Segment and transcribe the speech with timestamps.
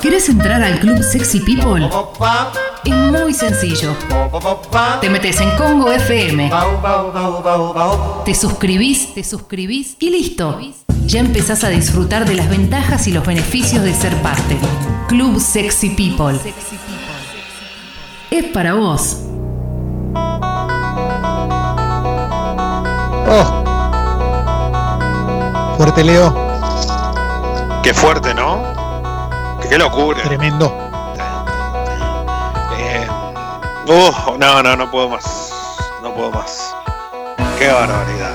[0.00, 1.88] ¿Quieres entrar al club Sexy People?
[2.84, 3.94] Es muy sencillo.
[5.00, 6.50] Te metes en Congo FM.
[8.24, 10.58] Te suscribís, te suscribís y listo.
[11.06, 14.58] Ya empezás a disfrutar de las ventajas y los beneficios de ser parte.
[15.08, 16.38] Club Sexy People.
[18.30, 19.18] Es para vos.
[23.28, 23.62] Oh.
[25.76, 26.34] Fuerte, Leo.
[27.82, 28.71] Qué fuerte, ¿no?
[29.72, 30.22] Qué locura.
[30.22, 30.66] Tremendo.
[32.76, 33.06] Eh,
[33.86, 35.50] uh, no, no, no puedo más.
[36.02, 36.76] No puedo más.
[37.58, 38.32] Qué barbaridad.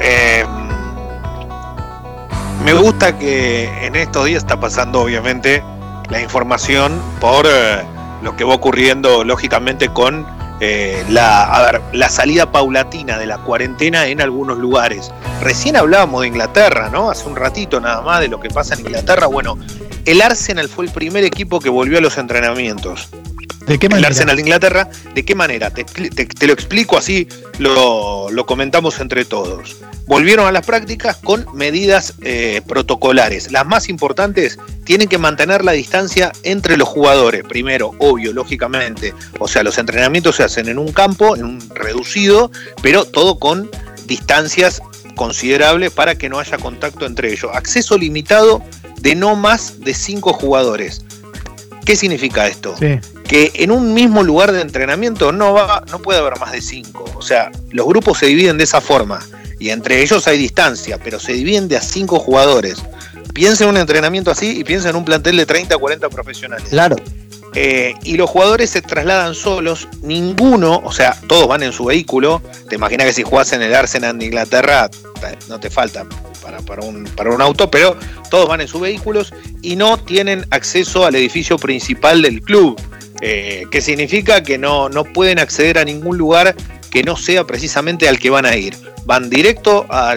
[0.00, 0.46] Eh,
[2.64, 5.62] me gusta que en estos días está pasando, obviamente,
[6.08, 7.82] la información por eh,
[8.22, 10.26] lo que va ocurriendo, lógicamente, con
[10.60, 15.12] eh, la, a ver, la salida paulatina de la cuarentena en algunos lugares.
[15.42, 17.10] Recién hablábamos de Inglaterra, ¿no?
[17.10, 19.26] Hace un ratito nada más de lo que pasa en Inglaterra.
[19.26, 19.58] Bueno,
[20.04, 23.08] el Arsenal fue el primer equipo que volvió a los entrenamientos.
[23.66, 24.08] ¿De qué El manera?
[24.08, 25.70] Arsenal de Inglaterra, ¿de qué manera?
[25.70, 29.76] Te, te- te lo explico así, lo, lo comentamos entre todos.
[30.06, 33.52] Volvieron a las prácticas con medidas eh, protocolares.
[33.52, 37.44] Las más importantes tienen que mantener la distancia entre los jugadores.
[37.44, 39.14] Primero, obvio, lógicamente.
[39.38, 42.50] O sea, los entrenamientos se hacen en un campo, en un reducido,
[42.82, 43.70] pero todo con
[44.06, 44.82] distancias
[45.14, 47.52] considerables para que no haya contacto entre ellos.
[47.54, 48.60] Acceso limitado
[49.02, 51.02] de no más de cinco jugadores.
[51.84, 52.74] ¿Qué significa esto?
[52.78, 53.00] Sí.
[53.24, 57.04] que en un mismo lugar de entrenamiento no va, no puede haber más de cinco.
[57.16, 59.20] O sea, los grupos se dividen de esa forma
[59.58, 62.82] y entre ellos hay distancia, pero se dividen de a cinco jugadores.
[63.34, 66.68] Piensa en un entrenamiento así y piensa en un plantel de 30 a 40 profesionales.
[66.68, 66.96] Claro.
[67.54, 72.40] Eh, y los jugadores se trasladan solos, ninguno, o sea, todos van en su vehículo.
[72.68, 74.90] Te imaginas que si jugás en el Arsenal de Inglaterra,
[75.48, 76.06] no te falta
[76.42, 77.96] para, para un, para un auto, pero
[78.30, 79.32] todos van en sus vehículos
[79.62, 82.80] y no tienen acceso al edificio principal del club.
[83.24, 86.56] Eh, que significa que no, no pueden acceder a ningún lugar
[86.90, 88.76] que no sea precisamente al que van a ir.
[89.04, 90.14] Van directo a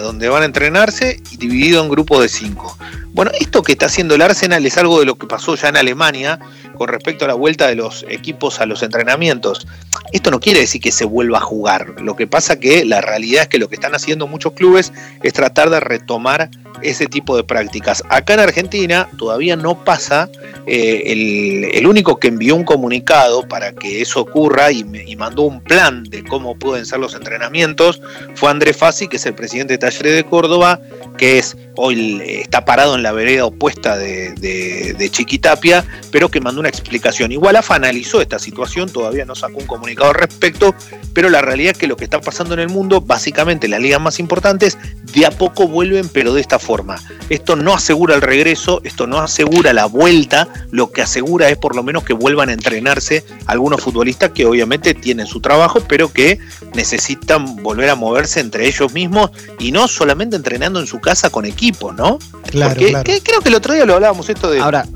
[0.00, 2.76] donde van a entrenarse y dividido en grupos de cinco.
[3.12, 5.76] Bueno, esto que está haciendo el Arsenal es algo de lo que pasó ya en
[5.76, 6.40] Alemania
[6.82, 9.68] con respecto a la vuelta de los equipos a los entrenamientos.
[10.12, 11.94] Esto no quiere decir que se vuelva a jugar.
[12.02, 14.92] Lo que pasa que la realidad es que lo que están haciendo muchos clubes
[15.22, 16.50] es tratar de retomar
[16.82, 18.02] ese tipo de prácticas.
[18.08, 20.28] Acá en Argentina todavía no pasa.
[20.66, 24.84] eh, el, único que envió un comunicado para que eso ocurra y,
[25.16, 28.00] mandó un plan de cómo pueden ser los entrenamientos
[28.34, 30.80] fue André Fassi, que es el presidente de Talleres de Córdoba,
[31.18, 36.28] que es hoy el- está parado en la vereda opuesta de, de- de Chiquitapia, pero
[36.28, 37.32] que mandó una explicación.
[37.32, 40.74] Igual AFA analizó esta situación, todavía no sacó un comunicado al respecto,
[41.12, 44.00] pero la realidad es que lo que está pasando en el mundo, básicamente las ligas
[44.00, 44.78] más importantes,
[45.12, 46.96] de a poco vuelven, pero de esta forma.
[47.28, 51.76] Esto no asegura el regreso, esto no asegura la vuelta, lo que asegura es por
[51.76, 56.38] lo menos que vuelvan a entrenarse algunos futbolistas que obviamente tienen su trabajo, pero que
[56.74, 61.44] necesitan volver a moverse entre ellos mismos y no solamente entrenando en su casa con
[61.44, 62.18] equipo, ¿no?
[62.50, 63.04] Claro, Porque claro.
[63.04, 64.60] que- creo que el otro día lo hablábamos esto de...
[64.60, 64.86] Ahora,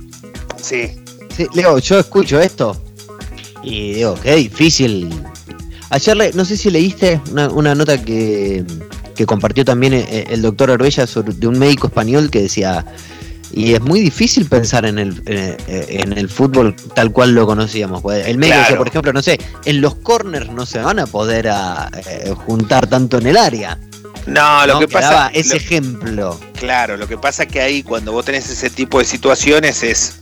[0.60, 0.92] sí,
[1.36, 2.80] sí, Leo, yo escucho esto
[3.62, 5.10] y digo, qué difícil.
[5.90, 8.64] Ayer, le- no sé si leíste una, una nota que,
[9.14, 12.84] que compartió también eh, el doctor Arbella sobre, de un médico español que decía,
[13.52, 17.46] y es muy difícil pensar en el, eh, eh, en el fútbol tal cual lo
[17.46, 18.02] conocíamos.
[18.02, 18.62] Pues, El médico Claro.
[18.64, 22.34] decía, por ejemplo, no sé, en los corners no se van a poder a, eh,
[22.46, 23.78] juntar tanto en el área.
[24.26, 24.80] no, lo ¿no?
[24.80, 25.30] que pasa...
[25.32, 26.40] ese lo- ejemplo.
[26.54, 30.16] Claro, lo que pasa que ahí cuando vos tenés ese tipo de situaciones es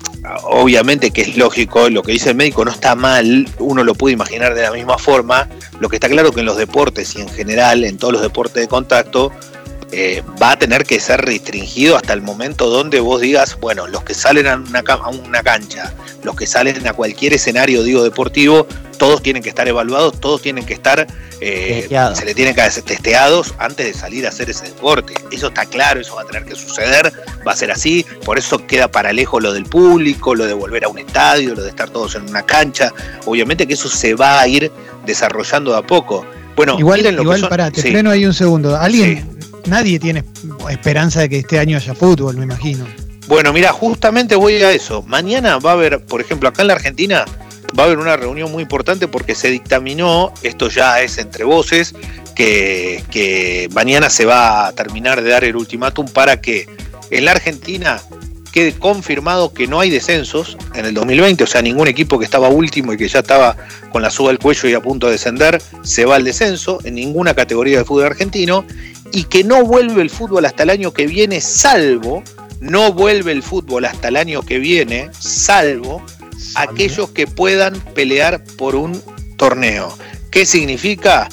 [0.45, 4.15] obviamente que es lógico, lo que dice el médico no está mal, uno lo puede
[4.15, 5.49] imaginar de la misma forma,
[5.81, 8.63] lo que está claro que en los deportes y en general en todos los deportes
[8.63, 9.33] de contacto
[9.93, 14.03] eh, va a tener que ser restringido hasta el momento donde vos digas, bueno, los
[14.03, 15.93] que salen a una, a una cancha,
[16.23, 18.67] los que salen a cualquier escenario, digo, deportivo,
[19.05, 21.07] todos tienen que estar evaluados, todos tienen que estar,
[21.43, 25.13] eh, se le tienen que hacer testeados antes de salir a hacer ese deporte.
[25.31, 27.13] Eso está claro, eso va a tener que suceder,
[27.47, 30.85] va a ser así, por eso queda para lejos lo del público, lo de volver
[30.87, 32.95] a un estadio, lo de estar todos en una cancha.
[33.27, 34.73] Obviamente que eso se va a ir
[35.05, 36.25] desarrollando de a poco.
[36.57, 37.91] Bueno, igual, miren lo que igual son- pará, te sí.
[37.91, 38.75] freno ahí un segundo.
[38.75, 39.29] Alguien,
[39.67, 40.25] nadie tiene
[40.71, 42.87] esperanza de que este año haya fútbol, me imagino.
[43.27, 45.03] Bueno, mira, justamente voy a eso.
[45.03, 47.25] Mañana va a haber, por ejemplo, acá en la Argentina,
[47.79, 51.95] va a haber una reunión muy importante porque se dictaminó, esto ya es entre voces,
[52.35, 56.67] que, que mañana se va a terminar de dar el ultimátum para que
[57.11, 58.01] en la Argentina
[58.53, 62.49] quede confirmado que no hay descensos en el 2020, o sea, ningún equipo que estaba
[62.49, 63.57] último y que ya estaba
[63.91, 66.95] con la suba al cuello y a punto de descender, se va al descenso en
[66.95, 68.65] ninguna categoría de fútbol argentino,
[69.11, 72.23] y que no vuelve el fútbol hasta el año que viene, salvo
[72.65, 76.03] no vuelve el fútbol hasta el año que viene, salvo
[76.55, 79.01] aquellos que puedan pelear por un
[79.37, 79.97] torneo.
[80.31, 81.29] ¿Qué significa?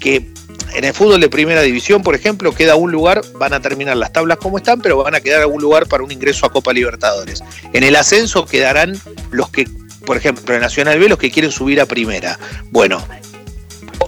[0.00, 0.34] Que
[0.74, 4.12] en el fútbol de primera división, por ejemplo, queda un lugar, van a terminar las
[4.12, 7.42] tablas como están, pero van a quedar algún lugar para un ingreso a Copa Libertadores.
[7.72, 8.98] En el ascenso quedarán
[9.30, 9.68] los que,
[10.04, 12.38] por ejemplo, en Nacional B, los que quieren subir a primera.
[12.70, 13.06] Bueno,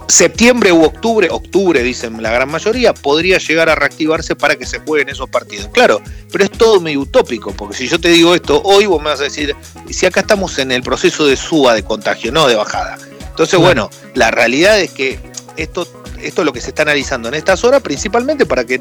[0.07, 4.79] septiembre u octubre, octubre dicen la gran mayoría, podría llegar a reactivarse para que se
[4.79, 5.69] jueguen esos partidos.
[5.73, 6.01] Claro,
[6.31, 9.19] pero es todo medio utópico, porque si yo te digo esto hoy, vos me vas
[9.19, 9.55] a decir,
[9.89, 12.97] si acá estamos en el proceso de suba de contagio, no de bajada.
[13.29, 15.19] Entonces, bueno, la realidad es que
[15.57, 15.87] esto,
[16.21, 18.79] esto es lo que se está analizando en estas horas, principalmente para que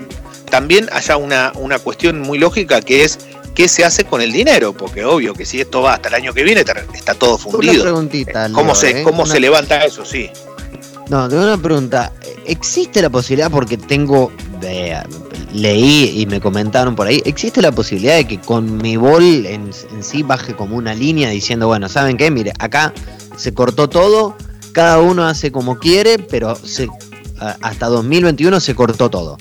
[0.51, 3.19] también haya una, una cuestión muy lógica que es
[3.55, 6.33] qué se hace con el dinero, porque obvio que si esto va hasta el año
[6.33, 6.63] que viene
[6.95, 7.73] está todo fundido.
[7.73, 9.03] Una preguntita, ¿Cómo, se, ¿eh?
[9.03, 10.05] cómo se levanta eso?
[10.05, 10.31] Sí.
[11.09, 12.13] No, tengo una pregunta.
[12.45, 14.33] ¿Existe la posibilidad, porque tengo,
[15.53, 19.71] leí y me comentaron por ahí, ¿existe la posibilidad de que con mi bol en,
[20.01, 22.31] sí baje como una línea diciendo, bueno, ¿saben qué?
[22.31, 22.93] Mire, acá
[23.37, 24.37] se cortó todo,
[24.73, 26.89] cada uno hace como quiere, pero se,
[27.39, 29.39] hasta 2021 se cortó todo.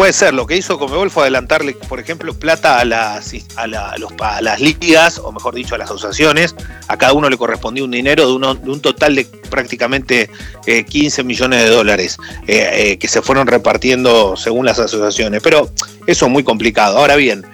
[0.00, 4.58] Puede ser, lo que hizo Comebol fue adelantarle, por ejemplo, plata a las, a, las
[4.58, 6.54] ligas, o mejor dicho, a las asociaciones.
[6.88, 10.30] A cada uno le correspondía un dinero de, uno, de un total de prácticamente
[10.64, 12.16] 15 eh, millones de dólares
[12.46, 15.42] eh, eh, que se fueron repartiendo según las asociaciones.
[15.42, 15.70] Pero
[16.06, 16.96] eso es muy complicado.
[16.96, 17.44] Ahora bien,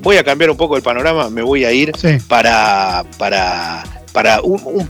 [0.00, 1.92] voy a cambiar un poco el panorama, me voy a ir
[2.26, 4.88] para, para, para un,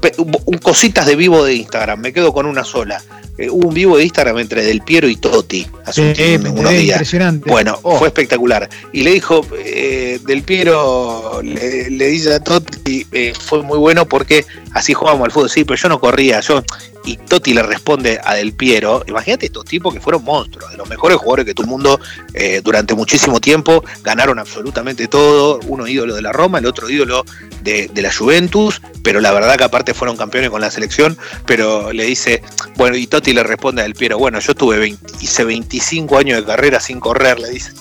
[0.62, 2.00] cositas de vivo de Instagram.
[2.00, 3.02] Me quedo con una sola.
[3.38, 6.96] Eh, hubo un vivo de Instagram entre Del Piero y Totti hace unos días.
[6.96, 7.50] Impresionante.
[7.50, 7.98] Bueno, oh.
[7.98, 8.68] fue espectacular.
[8.92, 14.44] Y le dijo, eh, Del Piero le, dice a Totti, eh, fue muy bueno porque
[14.72, 15.50] así jugamos al fútbol.
[15.50, 16.62] Sí, pero yo no corría, yo
[17.04, 20.88] y Totti le responde a Del Piero, imagínate estos tipos que fueron monstruos, de los
[20.88, 22.00] mejores jugadores que todo el mundo
[22.34, 27.24] eh, durante muchísimo tiempo, ganaron absolutamente todo, uno ídolo de la Roma, el otro ídolo
[27.62, 31.16] de, la Juventus, pero la verdad que aparte fueron campeones con la selección,
[31.46, 32.42] pero le dice,
[32.76, 36.44] bueno, y Totti le responde a Del Piero, bueno, yo tuve hice 25 años de
[36.44, 37.72] carrera sin correr, le dice.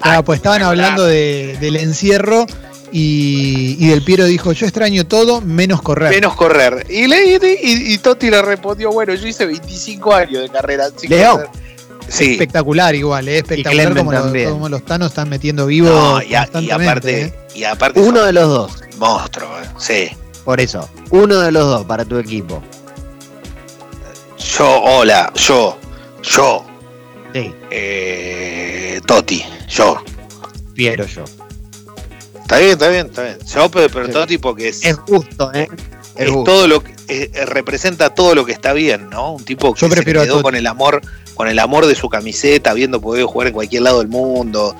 [0.00, 2.46] Ah, pues estaban hablando del encierro
[2.92, 6.10] y, Del Piero dijo, yo extraño todo menos correr.
[6.10, 6.86] Menos correr.
[6.88, 10.88] Y, le, y, Totti le respondió, bueno, yo hice 25 años de carrera.
[12.08, 12.32] Sí.
[12.32, 13.38] Espectacular igual, ¿eh?
[13.38, 16.20] espectacular como, los, los Tanos están metiendo vivo.
[16.22, 17.34] y, aparte, ¿eh?
[17.54, 18.72] y aparte uno de los dos.
[18.98, 19.66] Monstruo, ¿eh?
[19.78, 20.10] sí.
[20.44, 22.62] Por eso, uno de los dos para tu equipo.
[24.38, 25.76] Yo, hola, yo,
[26.22, 26.64] yo.
[27.34, 27.52] Sí.
[27.70, 29.98] Eh, Totti, yo.
[30.74, 31.24] Piero, yo.
[32.46, 33.38] Está bien, está bien, está bien.
[33.44, 34.84] Yo, pero, pero todo tipo que es.
[34.84, 35.68] Es justo, ¿eh?
[36.14, 39.32] Es, todo lo que eh, representa todo lo que está bien, ¿no?
[39.32, 41.00] Un tipo que se quedó con el amor,
[41.34, 44.76] con el amor de su camiseta, habiendo podido jugar en cualquier lado del mundo.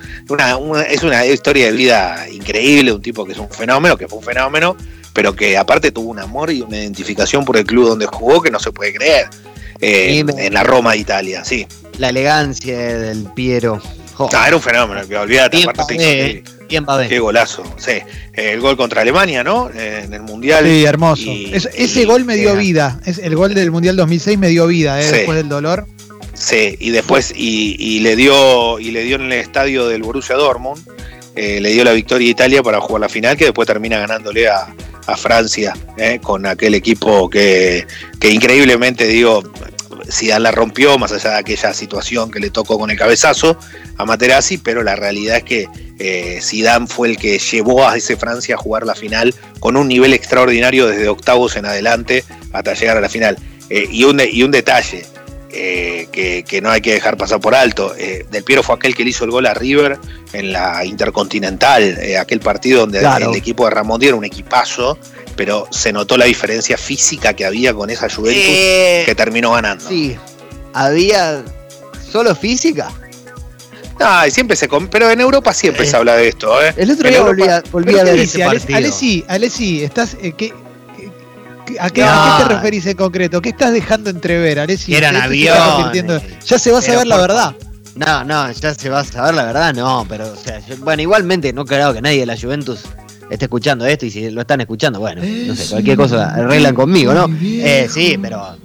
[0.88, 4.24] es una historia de vida increíble, un tipo que es un fenómeno, que fue un
[4.24, 4.76] fenómeno,
[5.12, 8.52] pero que aparte tuvo un amor y una identificación por el club donde jugó que
[8.52, 9.28] no se puede creer.
[9.80, 11.66] Eh, en la Roma de Italia, sí.
[11.98, 13.82] La elegancia del Piero.
[14.18, 16.44] Ah, era un fenómeno, olvídate, aparte
[17.08, 17.98] Qué golazo, sí.
[18.32, 19.70] El gol contra Alemania, ¿no?
[19.70, 20.64] En el Mundial.
[20.64, 21.30] Sí, hermoso.
[21.30, 23.00] ese gol me dio vida.
[23.06, 25.10] el gol del Mundial 2006 me dio vida, ¿eh?
[25.10, 25.86] después del dolor.
[26.34, 30.86] Sí, y después, y, le dio, y le dio en el estadio del Borussia Dortmund,
[31.34, 34.48] eh, le dio la victoria a Italia para jugar la final, que después termina ganándole
[34.48, 34.74] a,
[35.16, 36.18] Francia, ¿eh?
[36.20, 37.86] con aquel equipo que,
[38.18, 39.40] que increíblemente, digo,
[40.10, 43.58] Zidane la rompió, más allá de aquella situación que le tocó con el cabezazo
[43.96, 48.16] a Materazzi, pero la realidad es que eh, Zidane fue el que llevó a ese
[48.16, 52.96] Francia a jugar la final con un nivel extraordinario desde octavos en adelante hasta llegar
[52.96, 53.38] a la final.
[53.68, 55.04] Eh, y, un, y un detalle
[55.56, 59.10] eh, que, no hay que dejar pasar por alto, Del Piero fue aquel que le
[59.10, 59.98] hizo el gol a River
[60.32, 64.98] en la Intercontinental, aquel partido donde el equipo de Ramón era un equipazo
[65.36, 69.86] pero se notó la diferencia física que había con esa Juventus eh, que terminó ganando.
[69.86, 70.16] Sí,
[70.72, 71.44] había
[72.10, 72.90] solo física.
[74.00, 76.62] No, siempre se pero en Europa siempre eh, se habla de esto.
[76.62, 76.74] ¿eh?
[76.76, 78.76] El otro día volví, a ver ese partido.
[78.76, 80.52] Alessi, Alessi, estás, ¿qué,
[81.80, 83.40] ¿A qué, te referís en concreto?
[83.40, 84.94] ¿Qué estás dejando entrever, Alessi?
[84.94, 86.22] Eran aviones.
[86.46, 87.54] Ya se va a saber la verdad.
[87.96, 91.52] No, no, ya se va a saber la verdad, no, pero, o sea, bueno, igualmente
[91.54, 92.80] no creo que nadie de la Juventus
[93.30, 97.14] esté escuchando esto y si lo están escuchando, bueno, no sé, cualquier cosa arreglan conmigo,
[97.14, 97.26] ¿no?
[97.42, 98.58] Eh, sí, pero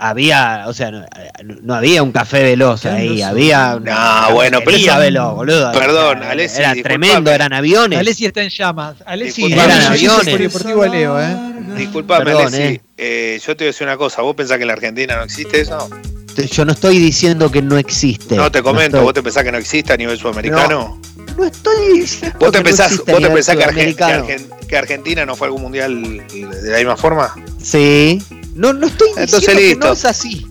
[0.00, 5.34] había, o sea, no, había un café veloz ahí, había No, bueno, pero esa, veloz,
[5.34, 5.72] boludo.
[5.72, 6.58] Perdón, Alessi.
[6.58, 7.98] Era tremendo, eran aviones.
[7.98, 8.96] Alessi está en llamas.
[9.04, 10.38] Alessi eran aviones.
[10.38, 11.36] Deportivo Leo, ¿eh?
[11.76, 12.62] Disculpame, Alessi.
[12.62, 12.80] Eh.
[12.96, 15.22] Eh, yo te voy a decir una cosa, ¿vos pensás que en la Argentina no
[15.22, 15.88] existe eso?
[16.50, 18.36] Yo no estoy diciendo que no existe.
[18.36, 21.00] No te comento, ¿vos te pensás que no existe a nivel sudamericano?
[21.36, 22.06] no estoy
[22.38, 26.96] ¿Vos te pensás, ¿vos te pensás que, Argentina no fue algún mundial de la misma
[26.96, 27.34] forma?
[27.62, 28.22] Sí.
[28.54, 29.86] No, no estoy diciendo Entonces, que listo.
[29.86, 30.46] no es así.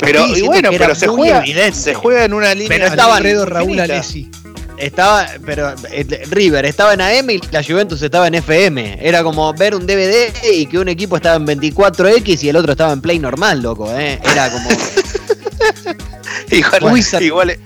[0.00, 2.68] Pero y bueno, pero se juega, se juega en una línea.
[2.68, 4.30] Pero estaba Alfredo Raúl Alessi.
[4.78, 8.98] Estaba, pero eh, River estaba en AM y la Juventus estaba en FM.
[9.06, 12.72] Era como ver un DVD y que un equipo estaba en 24X y el otro
[12.72, 14.18] estaba en Play normal, loco, ¿eh?
[14.24, 14.70] Era como.
[16.50, 17.58] igual, igual,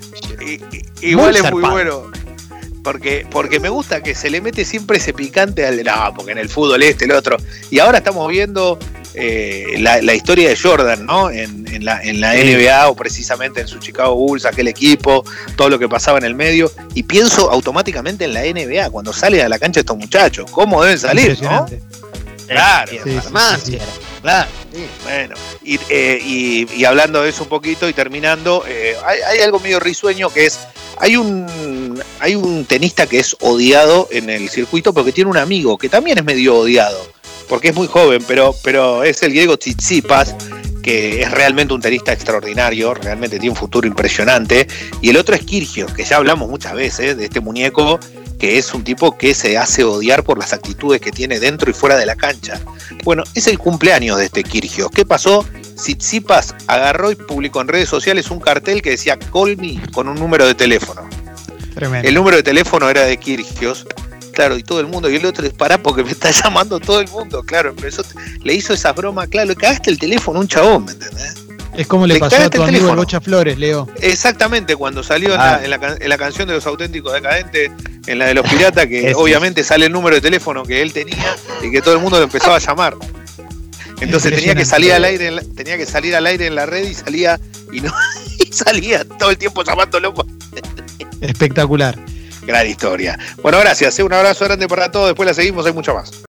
[1.03, 2.11] igual es muy bueno.
[2.83, 5.85] Porque, porque me gusta que se le mete siempre ese picante al.
[5.85, 7.37] No, porque en el fútbol este, el otro.
[7.71, 8.77] Y ahora estamos viendo
[9.15, 11.31] eh, la, historia de Jordan, ¿no?
[11.31, 15.25] En, la, NBA o precisamente en su Chicago Bulls, aquel equipo,
[15.57, 16.71] todo lo que pasaba en el medio.
[16.95, 20.99] Y pienso automáticamente en la NBA, cuando salen a la cancha estos muchachos, ¿cómo deben
[20.99, 21.67] salir, no?
[22.47, 22.93] Claro,
[24.21, 24.51] claro.
[25.05, 25.35] Bueno,
[25.89, 30.31] eh, y, hablando de eso un poquito y terminando, eh, hay, hay, algo medio risueño
[30.31, 30.59] que es,
[30.99, 35.79] hay un, hay un tenista que es odiado en el circuito porque tiene un amigo
[35.79, 37.14] que también es medio odiado
[37.49, 40.35] porque es muy joven, pero, pero es el Diego Tsitsipas,
[40.83, 44.67] que es realmente un tenista extraordinario, realmente tiene un futuro impresionante.
[45.01, 47.99] Y el otro es Kirgios, que ya hablamos muchas veces de este muñeco,
[48.39, 51.75] que es un tipo que se hace odiar por las actitudes que tiene dentro y
[51.75, 52.61] fuera de la cancha.
[53.05, 54.91] Bueno, es el cumpleaños de este Kirgios.
[54.91, 55.45] ¿Qué pasó?
[55.77, 60.17] Tsitsipas agarró y publicó en redes sociales un cartel que decía Call me con un
[60.17, 61.09] número de teléfono.
[62.03, 63.87] El número de teléfono era de Kirgios
[64.35, 67.01] claro, y todo el mundo, y el otro es pará porque me está llamando todo
[67.01, 68.03] el mundo, claro, empezó,
[68.43, 71.35] le hizo esa broma, claro, le cagaste el teléfono a un chabón, ¿me entendés?
[71.77, 73.89] Es como le, pasó a tu amigo el Bocha Flores, Leo.
[74.01, 76.19] Exactamente, cuando salió en, la, ah.
[76.19, 77.73] canción de los auténticos decadentes,
[78.07, 81.37] en la de los piratas, que obviamente sale el número de teléfono que él tenía
[81.63, 82.95] y que todo el mundo lo empezaba a llamar.
[84.01, 86.95] Entonces tenía que salir al aire, tenía que salir al aire en la red y
[86.95, 87.41] salía
[87.73, 87.93] y no
[88.39, 90.15] y salía todo el tiempo llamándolo.
[91.21, 91.99] Espectacular.
[92.47, 93.19] Gran historia.
[93.43, 93.99] Bueno, gracias.
[93.99, 94.03] ¿eh?
[94.03, 95.09] Un abrazo grande para todos.
[95.09, 95.67] Después la seguimos.
[95.67, 96.11] Hay mucho más.